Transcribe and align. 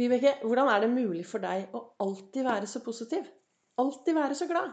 Vibeke, 0.00 0.30
hvordan 0.42 0.68
er 0.72 0.80
det 0.80 0.88
mulig 0.94 1.26
for 1.28 1.44
deg 1.44 1.74
å 1.76 1.80
alltid 2.00 2.46
være 2.46 2.68
så 2.70 2.80
positiv? 2.80 3.26
Alltid 3.82 4.14
være 4.16 4.36
så 4.38 4.46
glad? 4.48 4.70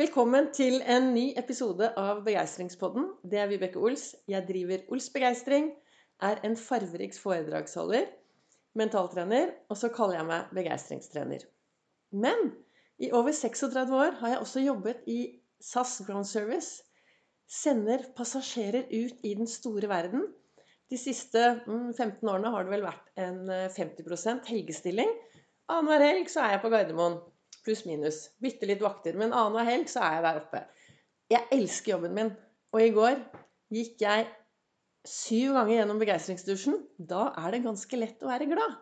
Velkommen 0.00 0.48
til 0.56 0.80
en 0.82 1.12
ny 1.14 1.28
episode 1.38 1.92
av 2.00 2.24
Begeistringspodden. 2.26 3.04
Det 3.22 3.38
er 3.38 3.46
Vibeke 3.52 3.78
Ols. 3.78 4.08
Jeg 4.26 4.42
driver 4.48 4.82
Ols 4.90 5.06
Begeistring, 5.14 5.68
er 6.26 6.42
en 6.48 6.56
farverik 6.58 7.14
foredragsholder, 7.22 8.08
mentaltrener, 8.74 9.52
og 9.70 9.78
så 9.78 9.92
kaller 9.94 10.18
jeg 10.18 10.28
meg 10.32 10.50
begeistringstrener. 10.58 11.44
Men 12.10 12.50
i 12.98 13.12
over 13.14 13.30
36 13.30 13.94
år 13.94 14.18
har 14.24 14.34
jeg 14.34 14.40
også 14.42 14.64
jobbet 14.64 15.06
i 15.06 15.20
SAS 15.62 16.00
Ground 16.08 16.26
Service. 16.26 16.82
Sender 17.46 18.02
passasjerer 18.18 18.90
ut 18.90 19.22
i 19.22 19.36
den 19.38 19.46
store 19.46 19.86
verden 19.92 20.26
de 20.92 20.98
siste 21.00 21.42
15 21.66 22.20
mm, 22.20 22.28
årene 22.30 22.52
har 22.54 22.66
det 22.66 22.72
vel 22.76 22.84
vært 22.86 23.08
en 23.18 23.40
50 23.74 24.04
eh, 24.14 24.42
helgestilling. 24.50 25.12
Annenhver 25.72 26.04
helg 26.06 26.30
så 26.30 26.44
er 26.44 26.54
jeg 26.54 26.62
på 26.62 26.70
Gardermoen. 26.70 27.18
Pluss-minus. 27.66 28.20
Bitte 28.42 28.68
litt 28.70 28.84
vakter. 28.84 29.16
Men 29.18 29.34
annenhver 29.34 29.66
helg 29.66 29.90
så 29.90 30.04
er 30.06 30.18
jeg 30.18 30.26
der 30.28 30.40
oppe. 30.44 30.62
Jeg 31.32 31.48
elsker 31.56 31.96
jobben 31.96 32.14
min. 32.14 32.32
Og 32.74 32.82
i 32.84 32.92
går 32.94 33.18
gikk 33.74 34.04
jeg 34.04 34.28
syv 35.06 35.56
ganger 35.56 35.80
gjennom 35.80 36.02
begeistringsdusjen. 36.02 36.78
Da 36.98 37.32
er 37.42 37.56
det 37.56 37.64
ganske 37.66 37.98
lett 37.98 38.22
å 38.22 38.30
være 38.30 38.46
glad. 38.50 38.78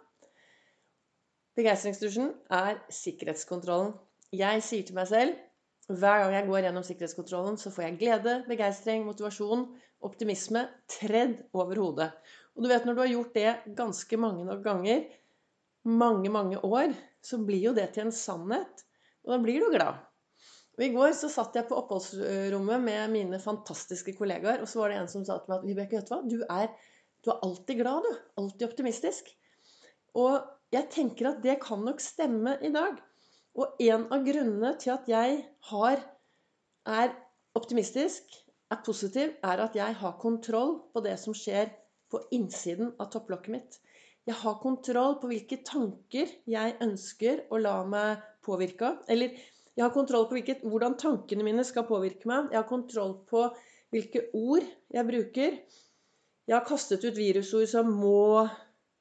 Begeistringsdusjen 1.56 2.32
er 2.52 2.80
sikkerhetskontrollen. 2.92 3.94
Jeg 4.34 4.64
sier 4.66 4.84
til 4.84 4.96
meg 4.98 5.08
selv 5.08 5.40
hver 5.88 6.22
gang 6.22 6.32
jeg 6.32 6.46
går 6.48 6.64
gjennom 6.64 6.84
sikkerhetskontrollen, 6.86 7.58
så 7.60 7.72
får 7.72 7.86
jeg 7.88 7.98
glede, 8.00 8.38
begeistring, 8.48 9.04
motivasjon, 9.04 9.66
optimisme 10.04 10.64
tredd 10.88 11.42
over 11.56 11.80
hodet. 11.80 12.08
Og 12.54 12.64
du 12.64 12.70
vet, 12.70 12.86
når 12.86 12.96
du 12.96 13.02
har 13.02 13.12
gjort 13.12 13.36
det 13.36 13.76
ganske 13.76 14.18
mange 14.20 14.46
nok 14.48 14.62
ganger, 14.64 15.04
mange, 15.84 16.30
mange 16.32 16.60
år, 16.64 16.94
så 17.24 17.40
blir 17.44 17.68
jo 17.68 17.76
det 17.76 17.90
til 17.92 18.06
en 18.06 18.14
sannhet. 18.14 18.84
Og 19.24 19.34
da 19.34 19.40
blir 19.42 19.60
du 19.60 19.72
glad. 19.74 20.00
Og 20.74 20.82
I 20.82 20.90
går 20.94 21.12
så 21.14 21.28
satt 21.30 21.54
jeg 21.54 21.68
på 21.68 21.76
oppholdsrommet 21.78 22.82
med 22.82 23.12
mine 23.12 23.38
fantastiske 23.42 24.16
kollegaer, 24.18 24.62
og 24.64 24.70
så 24.70 24.80
var 24.80 24.90
det 24.90 24.98
en 25.02 25.10
som 25.10 25.24
sa 25.26 25.38
til 25.38 25.52
meg 25.52 25.60
at 25.60 25.68
Vibeke, 25.68 26.00
vet 26.00 26.08
du 26.08 26.14
hva, 26.14 26.22
du 26.26 26.38
er, 26.48 26.94
du 27.22 27.30
er 27.30 27.44
alltid 27.46 27.82
glad, 27.82 28.08
du. 28.08 28.22
Alltid 28.42 28.66
optimistisk. 28.70 29.30
Og 30.18 30.40
jeg 30.74 30.88
tenker 30.94 31.30
at 31.30 31.42
det 31.44 31.60
kan 31.62 31.84
nok 31.86 32.02
stemme 32.02 32.56
i 32.64 32.72
dag. 32.74 32.98
Og 33.54 33.78
en 33.86 34.08
av 34.10 34.24
grunnene 34.26 34.72
til 34.82 34.94
at 34.96 35.08
jeg 35.10 35.38
har, 35.70 36.02
er 36.90 37.12
optimistisk, 37.54 38.34
er 38.72 38.80
positiv, 38.86 39.34
er 39.46 39.62
at 39.62 39.76
jeg 39.78 39.94
har 40.00 40.16
kontroll 40.20 40.78
på 40.92 41.02
det 41.04 41.14
som 41.22 41.36
skjer 41.36 41.70
på 42.10 42.20
innsiden 42.34 42.94
av 42.98 43.12
topplokket 43.12 43.54
mitt. 43.54 43.78
Jeg 44.24 44.40
har 44.40 44.56
kontroll 44.62 45.18
på 45.20 45.28
hvilke 45.30 45.60
tanker 45.66 46.30
jeg 46.48 46.76
ønsker 46.82 47.44
å 47.52 47.60
la 47.60 47.76
meg 47.86 48.22
påvirke 48.44 48.88
av. 48.88 49.02
Eller 49.12 49.36
jeg 49.74 49.84
har 49.84 49.92
kontroll 49.94 50.26
på 50.30 50.38
hvilket, 50.38 50.64
hvordan 50.64 50.96
tankene 50.98 51.46
mine 51.46 51.64
skal 51.66 51.86
påvirke 51.88 52.30
meg. 52.30 52.48
Jeg 52.50 52.60
har 52.60 52.68
kontroll 52.68 53.18
på 53.28 53.44
hvilke 53.94 54.28
ord 54.34 54.64
jeg 54.94 55.08
bruker. 55.10 55.58
Jeg 56.48 56.56
har 56.56 56.66
kastet 56.66 57.04
ut 57.04 57.16
virusord 57.18 57.68
som 57.70 57.92
må, 58.00 58.46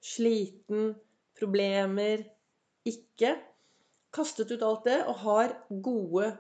sliten, 0.03 0.93
problemer, 1.39 2.25
ikke 2.87 3.37
kastet 4.13 4.51
ut 4.53 4.63
alt 4.65 4.87
det 4.87 4.99
og 5.09 5.21
har 5.25 5.55
gode 5.85 6.31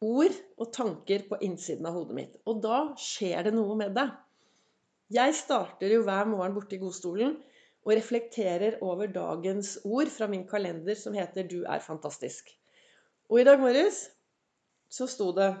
ord 0.00 0.36
og 0.56 0.72
tanker 0.72 1.26
på 1.28 1.38
innsiden 1.44 1.88
av 1.88 1.96
hodet 1.98 2.16
mitt. 2.16 2.36
Og 2.48 2.60
da 2.64 2.80
skjer 3.00 3.48
det 3.48 3.54
noe 3.56 3.76
med 3.78 3.94
deg. 3.96 4.12
Jeg 5.10 5.34
starter 5.34 5.90
jo 5.90 6.04
hver 6.06 6.28
morgen 6.30 6.54
borte 6.54 6.76
i 6.76 6.80
godstolen 6.80 7.34
og 7.84 7.92
reflekterer 7.96 8.78
over 8.84 9.10
dagens 9.10 9.76
ord 9.84 10.10
fra 10.12 10.28
min 10.30 10.46
kalender 10.48 10.94
som 10.94 11.16
heter 11.16 11.48
'Du 11.48 11.64
er 11.64 11.82
fantastisk'. 11.82 12.54
Og 13.28 13.40
i 13.40 13.44
dag 13.44 13.60
morges 13.60 14.10
så 14.88 15.06
sto 15.06 15.32
det 15.32 15.56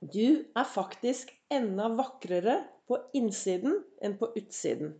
'Du 0.00 0.44
er 0.56 0.64
faktisk 0.74 1.32
enda 1.50 1.88
vakrere 1.88 2.64
på 2.86 2.98
innsiden 3.14 3.84
enn 4.02 4.18
på 4.18 4.32
utsiden'. 4.36 4.94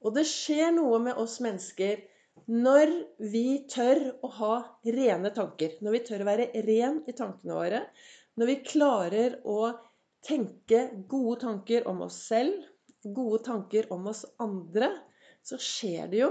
Og 0.00 0.14
det 0.14 0.26
skjer 0.26 0.70
noe 0.70 0.98
med 0.98 1.16
oss 1.16 1.40
mennesker 1.40 2.02
når 2.46 2.92
vi 3.32 3.66
tør 3.70 4.00
å 4.22 4.30
ha 4.38 4.52
rene 4.84 5.32
tanker, 5.34 5.78
når 5.82 5.96
vi 5.96 6.02
tør 6.06 6.22
å 6.22 6.28
være 6.28 6.48
ren 6.66 7.00
i 7.08 7.14
tankene 7.16 7.56
våre, 7.58 7.82
når 8.38 8.50
vi 8.52 8.56
klarer 8.66 9.38
å 9.48 9.72
tenke 10.26 10.82
gode 11.10 11.40
tanker 11.42 11.86
om 11.90 12.04
oss 12.06 12.18
selv, 12.28 12.60
gode 13.02 13.42
tanker 13.46 13.88
om 13.94 14.06
oss 14.10 14.24
andre, 14.42 14.90
så 15.46 15.58
skjer 15.62 16.10
det 16.12 16.22
jo 16.22 16.30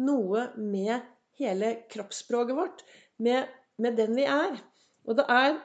noe 0.00 0.48
med 0.56 1.04
hele 1.40 1.72
kroppsspråket 1.92 2.56
vårt, 2.56 2.84
med, 3.16 3.48
med 3.80 3.96
den 3.96 4.16
vi 4.16 4.26
er. 4.28 4.58
Og 5.08 5.16
det 5.18 5.26
er 5.32 5.58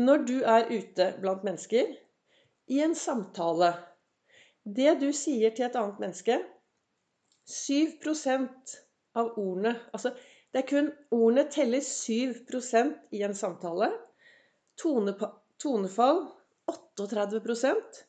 når 0.00 0.24
du 0.28 0.36
er 0.48 0.70
ute 0.70 1.10
blant 1.20 1.44
mennesker, 1.44 1.92
i 2.70 2.78
en 2.84 2.94
samtale 2.94 3.72
Det 4.62 4.92
du 5.00 5.08
sier 5.16 5.50
til 5.56 5.64
et 5.66 5.76
annet 5.80 5.98
menneske 5.98 6.36
7 7.50 7.96
av 9.18 9.32
ordene. 9.38 9.74
Altså, 9.94 10.12
det 10.52 10.62
er 10.62 10.68
kun 10.68 10.90
ordene 11.14 11.46
teller 11.52 11.82
7% 11.84 13.16
i 13.16 13.22
en 13.26 13.36
samtale. 13.36 13.90
Tone, 14.80 15.14
tonefall 15.60 16.24
38% 16.70 18.02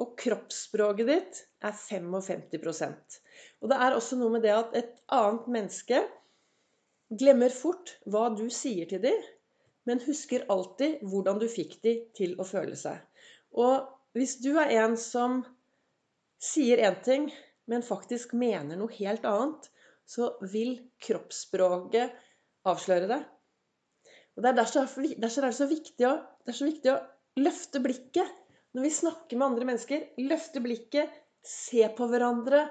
og 0.00 0.14
kroppsspråket 0.20 1.10
ditt 1.10 1.42
er 1.66 1.74
55% 1.76 3.18
Og 3.60 3.68
det 3.70 3.78
er 3.84 3.96
også 3.96 4.18
noe 4.20 4.34
med 4.34 4.44
det 4.46 4.54
at 4.54 4.76
et 4.78 4.94
annet 5.12 5.48
menneske 5.52 6.00
glemmer 7.20 7.52
fort 7.52 7.96
hva 8.06 8.28
du 8.32 8.46
sier 8.54 8.88
til 8.90 9.02
dem, 9.02 9.18
men 9.88 10.02
husker 10.04 10.46
alltid 10.52 11.00
hvordan 11.10 11.40
du 11.42 11.48
fikk 11.50 11.80
dem 11.84 12.04
til 12.16 12.36
å 12.38 12.46
føle 12.46 12.76
seg. 12.78 13.00
Og 13.58 13.88
hvis 14.16 14.36
du 14.42 14.52
er 14.60 14.72
en 14.84 14.96
som 15.00 15.40
sier 16.40 16.80
én 16.86 17.00
ting, 17.04 17.28
men 17.66 17.84
faktisk 17.86 18.32
mener 18.38 18.78
noe 18.78 18.94
helt 18.96 19.26
annet, 19.28 19.68
så 20.10 20.32
vil 20.50 20.74
kroppsspråket 21.02 22.16
avsløre 22.66 23.08
det. 23.10 23.20
Og 24.34 24.42
det 24.42 24.50
er 24.50 24.58
derfor, 24.58 24.88
det 25.06 25.30
er 25.30 25.54
så 25.54 25.68
viktig 25.70 26.06
å, 26.08 26.14
det 26.46 26.52
er 26.52 26.58
så 26.58 26.66
viktig 26.68 26.92
å 26.92 27.00
løfte 27.40 27.82
blikket 27.82 28.36
når 28.74 28.86
vi 28.86 28.92
snakker 28.94 29.38
med 29.38 29.46
andre 29.50 29.68
mennesker. 29.70 30.06
Løfte 30.22 30.62
blikket, 30.64 31.10
se 31.46 31.86
på 31.96 32.08
hverandre, 32.10 32.64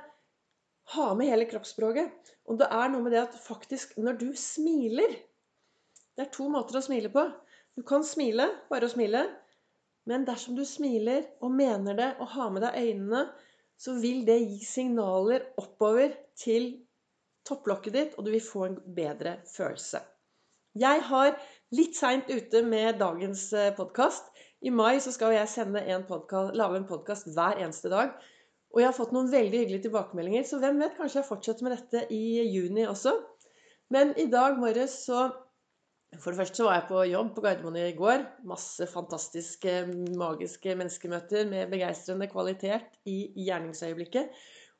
ha 0.96 1.08
med 1.18 1.30
hele 1.30 1.48
kroppsspråket. 1.50 2.34
Og 2.50 2.60
det 2.60 2.70
er 2.74 2.92
noe 2.92 3.06
med 3.06 3.14
det 3.14 3.22
at 3.28 3.38
faktisk 3.44 3.96
når 4.02 4.22
du 4.22 4.30
smiler 4.38 5.20
Det 6.18 6.26
er 6.26 6.32
to 6.36 6.50
måter 6.52 6.76
å 6.76 6.84
smile 6.84 7.08
på. 7.14 7.22
Du 7.78 7.86
kan 7.88 8.04
smile, 8.04 8.50
bare 8.68 8.90
å 8.90 8.92
smile. 8.92 9.22
Men 10.10 10.26
dersom 10.28 10.58
du 10.58 10.66
smiler 10.68 11.30
og 11.40 11.54
mener 11.56 11.96
det 11.96 12.10
og 12.20 12.34
har 12.34 12.50
med 12.52 12.66
deg 12.66 12.76
øynene, 12.76 13.22
så 13.80 13.94
vil 14.02 14.26
det 14.28 14.42
gi 14.42 14.58
signaler 14.68 15.46
oppover 15.62 16.18
til 16.36 16.74
topplokket 17.50 17.98
ditt, 17.98 18.16
og 18.18 18.26
du 18.26 18.32
vil 18.36 18.46
få 18.46 18.68
en 18.70 18.80
bedre 18.96 19.40
følelse. 19.50 20.02
Jeg 20.80 21.02
har 21.10 21.34
litt 21.74 21.98
seint 21.98 22.30
ute 22.30 22.62
med 22.64 23.00
dagens 23.02 23.48
eh, 23.58 23.72
podkast. 23.76 24.30
I 24.62 24.70
mai 24.70 25.00
så 25.02 25.12
skal 25.16 25.34
jeg 25.34 25.66
en 25.66 26.06
podcast, 26.06 26.54
lage 26.56 26.78
en 26.78 26.88
podkast 26.88 27.32
hver 27.34 27.58
eneste 27.64 27.90
dag. 27.90 28.14
Og 28.70 28.82
jeg 28.82 28.90
har 28.90 28.96
fått 28.96 29.14
noen 29.16 29.32
veldig 29.32 29.64
hyggelige 29.64 29.88
tilbakemeldinger, 29.88 30.46
så 30.46 30.60
hvem 30.62 30.82
vet, 30.84 30.98
kanskje 30.98 31.22
jeg 31.22 31.30
fortsetter 31.30 31.66
med 31.66 31.74
dette 31.74 32.06
i 32.14 32.46
juni 32.54 32.86
også. 32.86 33.16
Men 33.90 34.14
i 34.22 34.28
dag 34.30 34.60
morges 34.62 35.06
så 35.08 35.30
For 36.18 36.34
det 36.34 36.40
første 36.40 36.58
så 36.58 36.66
var 36.66 36.80
jeg 36.80 36.88
på 36.90 37.02
jobb 37.06 37.28
på 37.36 37.42
Gardermoen 37.46 37.76
i 37.84 37.94
går. 37.94 38.24
Masse 38.50 38.88
fantastiske, 38.90 39.74
magiske 40.18 40.74
menneskemøter 40.74 41.46
med 41.46 41.70
begeistrende 41.70 42.26
kvalitet 42.32 42.88
i 43.06 43.28
gjerningsøyeblikket. 43.46 44.32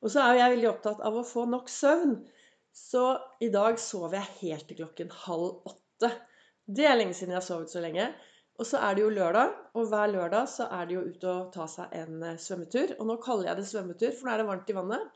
Og 0.02 0.10
så 0.10 0.24
er 0.24 0.40
jeg 0.40 0.56
veldig 0.56 0.68
opptatt 0.72 1.04
av 1.06 1.20
å 1.20 1.22
få 1.26 1.44
nok 1.52 1.70
søvn. 1.70 2.16
Så 2.72 3.04
i 3.42 3.50
dag 3.52 3.78
sov 3.82 4.14
jeg 4.14 4.36
helt 4.40 4.68
til 4.68 4.80
klokken 4.82 5.10
halv 5.24 5.62
åtte. 5.68 6.10
Det 6.70 6.86
er 6.86 6.98
lenge 6.98 7.16
siden 7.16 7.34
jeg 7.34 7.40
har 7.40 7.46
sovet 7.46 7.72
så 7.72 7.82
lenge. 7.82 8.10
Og 8.60 8.66
så 8.68 8.80
er 8.84 8.96
det 8.96 9.02
jo 9.02 9.12
lørdag, 9.14 9.54
og 9.74 9.88
hver 9.88 10.10
lørdag 10.12 10.48
så 10.52 10.66
er 10.76 10.88
det 10.88 10.96
jo 10.98 11.06
ute 11.08 11.30
og 11.30 11.46
ta 11.54 11.64
seg 11.70 11.94
en 11.96 12.20
eh, 12.28 12.36
svømmetur. 12.40 12.92
Og 12.98 13.08
nå 13.08 13.16
kaller 13.24 13.48
jeg 13.48 13.60
det 13.60 13.68
svømmetur, 13.70 14.12
for 14.18 14.28
nå 14.28 14.34
er 14.34 14.42
det 14.42 14.48
varmt 14.50 14.70
i 14.72 14.76
vannet. 14.76 15.06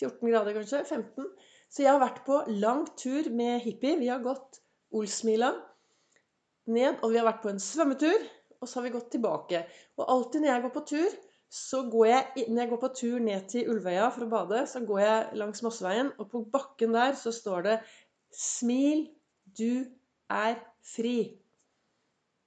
14 0.00 0.30
grader 0.30 0.56
kanskje? 0.56 0.80
15. 0.86 1.28
Så 1.68 1.84
jeg 1.84 1.92
har 1.92 2.00
vært 2.00 2.22
på 2.24 2.40
lang 2.62 2.86
tur 2.96 3.28
med 3.36 3.60
hippie. 3.66 3.98
Vi 4.00 4.08
har 4.08 4.24
gått 4.24 4.62
Olsmila 4.96 5.52
ned, 6.72 6.96
og 7.02 7.12
vi 7.12 7.20
har 7.20 7.28
vært 7.28 7.44
på 7.44 7.52
en 7.52 7.60
svømmetur. 7.60 8.24
Og 8.58 8.66
så 8.66 8.80
har 8.80 8.88
vi 8.88 8.94
gått 8.96 9.12
tilbake. 9.12 9.62
Og 10.00 10.08
alltid 10.08 10.42
når 10.42 10.52
jeg 10.54 10.64
går 10.64 10.74
på 10.78 10.86
tur, 10.94 11.18
så 11.48 11.82
går 11.88 12.06
jeg, 12.06 12.46
når 12.48 12.62
jeg 12.62 12.70
går 12.70 12.80
på 12.82 12.88
tur 12.96 13.18
ned 13.24 13.46
til 13.48 13.70
Ulvøya 13.72 14.08
for 14.12 14.26
å 14.26 14.32
bade, 14.32 14.62
så 14.68 14.82
går 14.84 15.00
jeg 15.00 15.38
langs 15.40 15.62
Mosseveien, 15.64 16.10
og 16.20 16.28
på 16.32 16.42
bakken 16.52 16.92
der 16.92 17.14
så 17.16 17.32
står 17.32 17.62
det 17.64 17.76
'Smil, 18.28 19.08
du 19.58 19.86
er 20.28 20.58
fri'. 20.84 21.38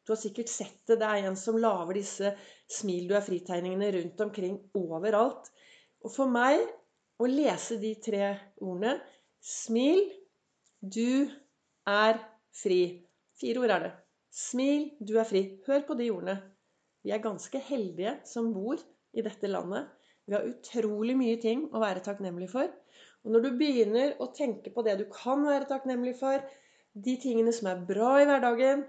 Du 0.06 0.14
har 0.14 0.22
sikkert 0.22 0.50
sett 0.50 0.88
det. 0.88 1.00
Det 1.00 1.08
er 1.08 1.28
en 1.28 1.36
som 1.36 1.58
lager 1.58 1.94
disse 1.94 2.36
'Smil, 2.70 3.10
du 3.10 3.16
er 3.16 3.26
fri'-tegningene 3.26 3.92
rundt 3.98 4.22
omkring 4.22 4.60
overalt. 4.74 5.50
Og 6.06 6.12
for 6.12 6.30
meg 6.30 6.62
å 7.20 7.26
lese 7.26 7.80
de 7.82 7.96
tre 7.96 8.38
ordene 8.62 9.00
Smil. 9.42 10.12
Du 10.82 11.30
er 11.88 12.18
fri. 12.54 13.02
Fire 13.42 13.60
ord 13.60 13.70
er 13.70 13.80
det. 13.80 13.92
Smil, 14.32 14.92
du 15.02 15.18
er 15.18 15.26
fri. 15.26 15.60
Hør 15.66 15.82
på 15.88 15.98
de 15.98 16.10
ordene. 16.12 16.51
Vi 17.02 17.14
er 17.14 17.24
ganske 17.24 17.62
heldige 17.66 18.18
som 18.30 18.52
bor 18.54 18.80
i 19.14 19.24
dette 19.26 19.50
landet. 19.50 19.90
Vi 20.26 20.36
har 20.36 20.48
utrolig 20.48 21.16
mye 21.18 21.38
ting 21.42 21.66
å 21.74 21.82
være 21.82 22.04
takknemlig 22.06 22.50
for. 22.52 22.70
Og 23.26 23.34
når 23.34 23.46
du 23.46 23.50
begynner 23.58 24.16
å 24.22 24.30
tenke 24.36 24.74
på 24.74 24.84
det 24.86 24.98
du 25.02 25.06
kan 25.12 25.44
være 25.46 25.70
takknemlig 25.70 26.16
for, 26.20 26.42
de 26.94 27.16
tingene 27.22 27.54
som 27.56 27.70
er 27.72 27.84
bra 27.88 28.16
i 28.22 28.28
hverdagen, 28.28 28.84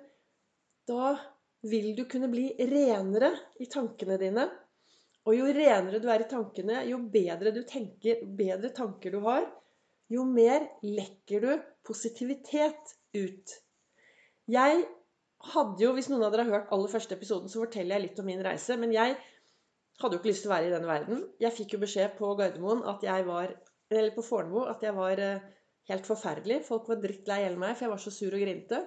da 0.89 1.15
vil 1.69 1.93
du 1.97 2.05
kunne 2.11 2.31
bli 2.33 2.51
renere 2.69 3.31
i 3.63 3.69
tankene 3.71 4.19
dine. 4.21 4.49
Og 5.23 5.37
jo 5.39 5.51
renere 5.55 6.01
du 6.03 6.09
er 6.11 6.25
i 6.25 6.31
tankene, 6.31 6.81
jo 6.91 6.99
bedre 7.13 7.53
du 7.55 7.63
tenker, 7.69 8.25
bedre 8.27 8.73
tanker 8.75 9.15
du 9.15 9.21
har, 9.27 9.47
jo 10.11 10.25
mer 10.29 10.67
lekker 10.83 11.45
du 11.45 11.53
positivitet 11.87 12.97
ut. 13.15 13.55
Jeg 14.51 14.83
hadde 15.51 15.83
jo, 15.83 15.93
Hvis 15.97 16.09
noen 16.11 16.25
av 16.27 16.35
dere 16.35 16.47
har 16.47 16.57
hørt 16.57 16.75
aller 16.75 16.91
første 16.93 17.17
episoden, 17.19 17.51
så 17.51 17.65
forteller 17.65 17.97
jeg 17.97 18.07
litt 18.07 18.21
om 18.23 18.29
min 18.31 18.43
reise. 18.45 18.77
Men 18.79 18.95
jeg 18.95 19.17
hadde 20.01 20.17
jo 20.17 20.21
ikke 20.21 20.31
lyst 20.31 20.47
til 20.47 20.51
å 20.53 20.55
være 20.55 20.69
i 20.69 20.75
denne 20.75 20.91
verden. 20.91 21.25
Jeg 21.43 21.57
fikk 21.57 21.77
jo 21.77 21.83
beskjed 21.83 22.17
på 22.19 22.33
Gardermoen 22.39 22.85
at 22.93 23.05
jeg 23.07 23.27
var, 23.29 23.55
eller 23.91 24.15
på 24.15 24.25
Fornebu 24.27 24.65
at 24.71 24.85
jeg 24.87 24.97
var 24.97 25.23
eh, 25.23 25.45
helt 25.91 26.09
forferdelig. 26.09 26.63
Folk 26.69 26.89
var 26.91 27.03
drittlei 27.03 27.43
hele 27.45 27.61
meg, 27.61 27.77
for 27.77 27.87
jeg 27.87 27.95
var 27.95 28.05
så 28.05 28.15
sur 28.15 28.37
og 28.37 28.45
grinte. 28.45 28.83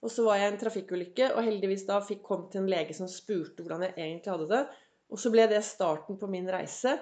Og 0.00 0.12
så 0.12 0.24
var 0.24 0.40
jeg 0.40 0.48
i 0.48 0.52
en 0.54 0.60
trafikkulykke, 0.62 1.32
og 1.34 1.44
heldigvis 1.44 1.86
da 1.88 2.00
fikk 2.04 2.22
kom 2.24 2.46
til 2.52 2.62
en 2.62 2.70
lege 2.72 2.96
som 2.96 3.08
spurte 3.10 3.60
hvordan 3.60 3.84
jeg 3.88 3.96
egentlig 3.98 4.32
hadde 4.32 4.50
det. 4.52 4.62
Og 5.10 5.20
så 5.20 5.32
ble 5.32 5.44
det 5.50 5.60
starten 5.66 6.16
på 6.20 6.28
min 6.30 6.48
reise 6.48 6.94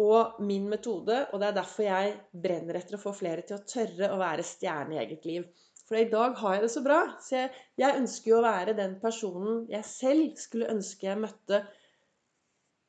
og 0.00 0.40
min 0.44 0.66
metode. 0.68 1.22
Og 1.32 1.40
det 1.40 1.48
er 1.48 1.56
derfor 1.56 1.86
jeg 1.86 2.16
brenner 2.46 2.80
etter 2.80 2.98
å 2.98 3.02
få 3.02 3.14
flere 3.16 3.46
til 3.46 3.56
å 3.56 3.64
tørre 3.68 4.10
å 4.12 4.20
være 4.20 4.46
stjerne 4.46 4.96
i 4.96 5.00
eget 5.04 5.28
liv. 5.28 5.46
For 5.88 6.00
i 6.00 6.08
dag 6.08 6.36
har 6.40 6.56
jeg 6.56 6.64
det 6.64 6.72
så 6.72 6.82
bra. 6.84 6.98
Så 7.20 7.36
jeg, 7.36 7.52
jeg 7.80 8.00
ønsker 8.00 8.30
jo 8.32 8.38
å 8.38 8.44
være 8.46 8.76
den 8.78 8.96
personen 9.02 9.64
jeg 9.72 9.84
selv 9.88 10.38
skulle 10.40 10.70
ønske 10.72 11.08
jeg 11.10 11.20
møtte, 11.20 11.60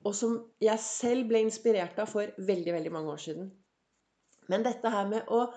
og 0.05 0.13
som 0.15 0.35
jeg 0.61 0.81
selv 0.83 1.29
ble 1.31 1.41
inspirert 1.47 1.97
av 1.99 2.11
for 2.11 2.31
veldig, 2.37 2.75
veldig 2.77 2.93
mange 2.93 3.15
år 3.15 3.23
siden. 3.25 3.47
Men 4.51 4.65
dette 4.65 4.91
her 4.93 5.07
med 5.09 5.31
å 5.33 5.47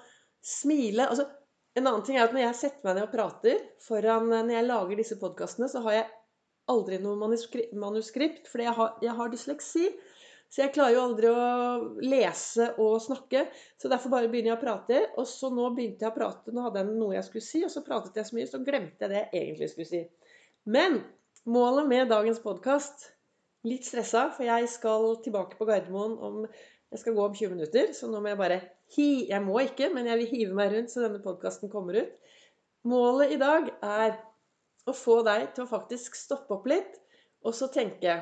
smile 0.44 1.10
altså 1.10 1.28
En 1.76 1.86
annen 1.86 2.02
ting 2.02 2.16
er 2.16 2.24
at 2.24 2.32
når 2.34 2.40
jeg 2.40 2.56
setter 2.58 2.86
meg 2.88 2.96
ned 2.96 3.04
og 3.04 3.10
prater 3.12 3.58
foran 3.84 4.24
Når 4.32 4.48
jeg 4.50 4.66
lager 4.66 4.98
disse 4.98 5.18
podkastene, 5.20 5.68
så 5.70 5.82
har 5.84 5.94
jeg 5.94 6.06
aldri 6.72 6.98
noe 6.98 7.16
manuskript, 7.20 8.48
fordi 8.50 8.64
jeg 8.66 8.74
har, 8.74 8.96
jeg 9.04 9.14
har 9.20 9.30
dysleksi. 9.30 9.84
Så 10.48 10.62
jeg 10.62 10.72
klarer 10.72 10.94
jo 10.96 11.04
aldri 11.04 11.28
å 11.28 11.48
lese 12.00 12.70
og 12.80 12.96
snakke. 13.04 13.44
Så 13.76 13.90
derfor 13.92 14.14
bare 14.14 14.30
begynner 14.32 14.54
jeg 14.54 14.58
å 14.58 14.62
prate. 14.62 15.02
Og 15.20 15.28
så 15.28 15.50
nå 15.52 15.68
begynte 15.76 16.06
jeg 16.06 16.12
å 16.12 16.16
prate, 16.16 16.54
nå 16.54 16.64
hadde 16.64 16.82
jeg 16.82 16.94
noe 16.94 17.18
jeg 17.18 17.26
skulle 17.26 17.44
si, 17.44 17.62
og 17.66 17.74
så 17.74 17.84
pratet 17.84 18.16
jeg 18.16 18.30
så 18.30 18.38
mye, 18.38 18.48
så 18.48 18.62
glemte 18.64 19.04
jeg 19.04 19.12
det 19.12 19.22
jeg 19.22 19.42
egentlig 19.42 19.70
skulle 19.74 19.90
si. 19.90 20.02
Men 20.68 21.02
målet 21.48 21.88
med 21.90 22.12
dagens 22.12 22.40
podkast 22.44 23.10
Litt 23.66 23.88
stressa, 23.88 24.28
for 24.30 24.46
jeg 24.46 24.68
skal 24.70 25.16
tilbake 25.24 25.56
på 25.58 25.66
Gardermoen 25.66 26.12
om 26.22 26.36
jeg 26.46 27.00
skal 27.02 27.16
gå 27.16 27.24
om 27.26 27.34
20 27.34 27.56
minutter. 27.56 27.90
Så 27.96 28.06
nå 28.10 28.20
må 28.22 28.30
jeg 28.30 28.38
bare 28.38 28.58
hi... 28.94 29.08
Jeg 29.28 29.42
må 29.44 29.58
ikke, 29.64 29.90
men 29.94 30.06
jeg 30.08 30.20
vil 30.20 30.30
hive 30.30 30.58
meg 30.58 30.72
rundt 30.72 30.92
så 30.92 31.02
denne 31.04 31.20
podkasten 31.24 31.72
kommer 31.72 31.98
ut. 31.98 32.12
Målet 32.88 33.34
i 33.34 33.40
dag 33.40 33.66
er 33.82 34.14
å 34.88 34.94
få 34.96 35.18
deg 35.26 35.50
til 35.56 35.66
å 35.66 35.70
faktisk 35.70 36.16
stoppe 36.16 36.54
opp 36.54 36.68
litt, 36.70 36.94
og 37.44 37.52
så 37.56 37.68
tenke, 37.72 38.14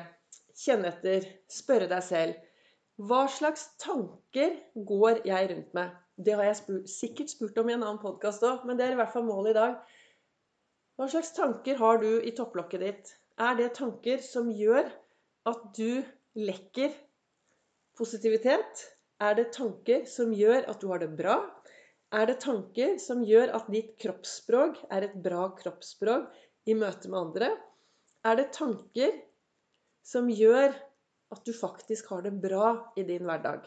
kjenne 0.57 0.91
etter, 0.91 1.25
spørre 1.51 1.89
deg 1.91 2.03
selv 2.05 3.05
Hva 3.07 3.25
slags 3.29 3.67
tanker 3.81 4.55
går 4.89 5.21
jeg 5.27 5.51
rundt 5.51 5.73
med? 5.77 5.93
Det 6.17 6.33
har 6.33 6.47
jeg 6.47 6.59
spurt, 6.59 6.89
sikkert 6.89 7.33
spurt 7.33 7.59
om 7.61 7.69
i 7.69 7.75
en 7.75 7.83
annen 7.83 8.01
podkast 8.01 8.45
òg, 8.47 8.65
men 8.65 8.79
det 8.79 8.87
er 8.87 8.95
i 8.95 8.99
hvert 8.99 9.13
fall 9.13 9.27
målet 9.27 9.53
i 9.53 9.57
dag. 9.59 9.75
Hva 10.97 11.09
slags 11.13 11.29
tanker 11.37 11.77
har 11.77 12.01
du 12.01 12.09
i 12.25 12.33
topplokket 12.33 12.81
ditt? 12.81 13.11
Er 13.37 13.53
det 13.59 13.75
tanker 13.77 14.23
som 14.25 14.49
gjør 14.49 14.89
at 15.51 15.67
du 15.77 16.01
lekker 16.33 16.95
positivitet? 17.99 18.87
Er 19.21 19.37
det 19.37 19.51
tanker 19.53 20.07
som 20.09 20.33
gjør 20.33 20.65
at 20.73 20.81
du 20.81 20.89
har 20.89 21.05
det 21.05 21.11
bra? 21.19 21.37
Er 22.17 22.25
det 22.29 22.39
tanker 22.41 22.97
som 23.03 23.21
gjør 23.27 23.53
at 23.59 23.69
ditt 23.69 23.93
kroppsspråk 24.01 24.81
er 24.89 25.05
et 25.05 25.17
bra 25.21 25.51
kroppsspråk? 25.59 26.33
i 26.67 26.75
møte 26.75 27.09
med 27.11 27.19
andre? 27.19 27.51
Er 28.27 28.35
det 28.39 28.51
tanker 28.55 29.13
som 30.07 30.29
gjør 30.31 30.71
at 31.35 31.43
du 31.43 31.51
faktisk 31.55 32.13
har 32.13 32.23
det 32.23 32.37
bra 32.39 32.71
i 32.95 33.03
din 33.07 33.27
hverdag? 33.27 33.65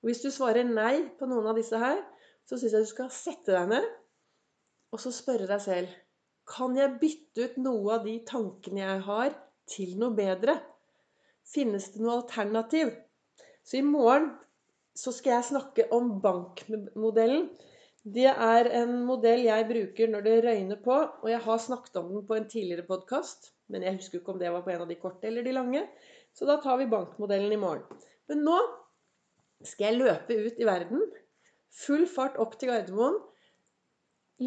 Og 0.00 0.08
Hvis 0.08 0.22
du 0.24 0.30
svarer 0.32 0.64
nei 0.64 1.08
på 1.18 1.28
noen 1.28 1.50
av 1.50 1.58
disse 1.58 1.78
her, 1.78 2.00
så 2.48 2.56
syns 2.56 2.72
jeg 2.72 2.86
du 2.86 2.90
skal 2.90 3.10
sette 3.12 3.52
deg 3.52 3.72
ned 3.74 3.88
og 4.94 5.02
så 5.02 5.12
spørre 5.12 5.48
deg 5.50 5.60
selv 5.60 5.96
Kan 6.48 6.78
jeg 6.78 6.96
bytte 7.02 7.44
ut 7.44 7.56
noe 7.60 7.98
av 7.98 8.06
de 8.08 8.14
tankene 8.24 8.80
jeg 8.80 9.00
har, 9.04 9.34
til 9.68 9.98
noe 10.00 10.16
bedre? 10.16 10.54
Finnes 11.44 11.90
det 11.92 12.00
noe 12.00 12.22
alternativ? 12.22 12.94
Så 13.60 13.82
i 13.82 13.84
morgen 13.84 14.30
så 14.96 15.12
skal 15.12 15.34
jeg 15.36 15.48
snakke 15.50 15.84
om 15.92 16.14
bankmodellen. 16.24 17.50
Det 18.00 18.30
er 18.30 18.70
en 18.80 18.94
modell 19.04 19.44
jeg 19.44 19.68
bruker 19.68 20.08
når 20.08 20.24
det 20.24 20.38
røyner 20.46 20.80
på, 20.80 20.96
og 20.96 21.28
jeg 21.28 21.42
har 21.44 21.60
snakket 21.60 22.00
om 22.00 22.08
den 22.14 22.24
på 22.30 22.38
en 22.38 22.48
tidligere 22.48 22.86
podkast. 22.88 23.52
Men 23.72 23.84
jeg 23.84 23.98
husker 23.98 24.20
ikke 24.20 24.34
om 24.34 24.40
det 24.40 24.52
var 24.52 24.64
på 24.64 24.72
en 24.72 24.84
av 24.84 24.90
de 24.90 24.98
korte 25.00 25.28
eller 25.28 25.44
de 25.44 25.54
lange. 25.56 25.82
Så 26.36 26.48
da 26.48 26.58
tar 26.62 26.78
vi 26.80 26.88
bankmodellen 26.90 27.52
i 27.52 27.60
morgen. 27.60 28.04
Men 28.30 28.44
nå 28.46 28.58
skal 29.66 29.90
jeg 29.90 30.00
løpe 30.02 30.36
ut 30.38 30.60
i 30.60 30.68
verden. 30.68 31.02
Full 31.84 32.06
fart 32.10 32.38
opp 32.40 32.56
til 32.58 32.72
Gardermoen. 32.72 33.18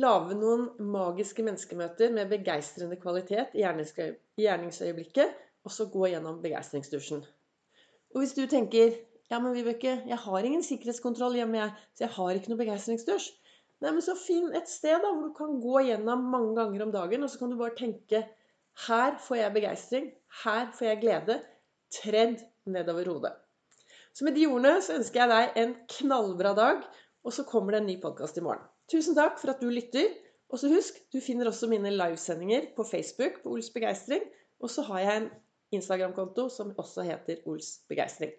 Lage 0.01 0.37
noen 0.39 0.69
magiske 0.93 1.43
menneskemøter 1.43 2.13
med 2.15 2.31
begeistrende 2.31 2.97
kvalitet 3.01 3.53
i 3.57 3.65
gjerningsøyeblikket. 3.65 5.37
Og 5.61 5.73
så 5.73 5.85
gå 5.93 6.07
gjennom 6.09 6.39
begeistringsdusjen. 6.41 7.21
Og 8.15 8.23
hvis 8.23 8.33
du 8.37 8.45
tenker 8.49 8.95
ja, 9.31 9.37
men 9.39 9.53
Vibeke, 9.55 10.01
jeg 10.09 10.17
har 10.19 10.43
ingen 10.43 10.63
sikkerhetskontroll 10.65 11.37
hjemme, 11.37 11.59
jeg, 11.61 11.83
så 11.95 12.03
jeg 12.03 12.13
har 12.17 12.35
ikke 12.35 12.51
noe 12.51 12.59
begeistringsdusj. 12.59 13.29
Nei, 13.81 13.93
men 13.95 14.03
så 14.03 14.13
finn 14.19 14.51
et 14.57 14.67
sted 14.69 14.99
da, 15.01 15.09
hvor 15.13 15.29
du 15.29 15.35
kan 15.37 15.53
gå 15.63 15.85
gjennom 15.87 16.25
mange 16.33 16.51
ganger 16.57 16.83
om 16.83 16.91
dagen, 16.93 17.23
og 17.23 17.31
så 17.31 17.39
kan 17.39 17.53
du 17.53 17.57
bare 17.61 17.77
tenke 17.77 18.19
Her 18.87 19.17
får 19.27 19.35
jeg 19.35 19.53
begeistring. 19.53 20.11
Her 20.43 20.71
får 20.77 20.85
jeg 20.85 21.01
glede. 21.01 21.37
Tredd 21.91 22.43
nedover 22.65 23.07
hodet. 23.11 23.33
Så 24.13 24.25
med 24.27 24.35
de 24.35 24.47
ordene 24.47 24.81
så 24.83 24.97
ønsker 24.99 25.21
jeg 25.21 25.31
deg 25.31 25.61
en 25.61 25.73
knallbra 25.97 26.51
dag, 26.57 26.83
og 27.23 27.33
så 27.35 27.45
kommer 27.47 27.75
det 27.75 27.81
en 27.81 27.89
ny 27.91 27.97
podkast 28.01 28.39
i 28.39 28.43
morgen. 28.43 28.63
Tusen 28.91 29.15
takk 29.15 29.39
for 29.39 29.53
at 29.53 29.61
du 29.63 29.69
lytter. 29.71 30.11
Og 30.51 30.59
så 30.59 30.67
husk, 30.67 30.97
du 31.13 31.21
finner 31.23 31.47
også 31.47 31.69
mine 31.71 31.93
livesendinger 31.95 32.73
på 32.75 32.83
Facebook 32.83 33.39
på 33.43 33.53
Ols 33.55 33.69
Begeistring. 33.71 34.23
Og 34.59 34.69
så 34.69 34.83
har 34.89 34.99
jeg 34.99 35.21
en 35.21 35.29
Instagram-konto 35.77 36.49
som 36.51 36.73
også 36.77 37.05
heter 37.07 37.45
Ols 37.47 37.77
Begeistring. 37.87 38.33